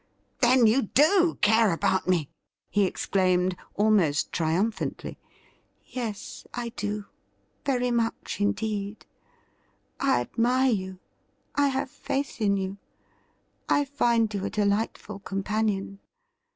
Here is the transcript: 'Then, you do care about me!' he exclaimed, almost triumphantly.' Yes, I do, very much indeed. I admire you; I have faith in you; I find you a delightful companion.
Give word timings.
'Then, 0.39 0.65
you 0.65 0.81
do 0.81 1.37
care 1.41 1.71
about 1.71 2.07
me!' 2.07 2.27
he 2.71 2.85
exclaimed, 2.85 3.55
almost 3.75 4.31
triumphantly.' 4.31 5.19
Yes, 5.85 6.47
I 6.55 6.69
do, 6.69 7.05
very 7.67 7.91
much 7.91 8.41
indeed. 8.41 9.05
I 9.99 10.21
admire 10.21 10.71
you; 10.71 10.99
I 11.53 11.67
have 11.67 11.91
faith 11.91 12.41
in 12.41 12.57
you; 12.57 12.79
I 13.69 13.85
find 13.85 14.33
you 14.33 14.43
a 14.43 14.49
delightful 14.49 15.19
companion. 15.19 15.99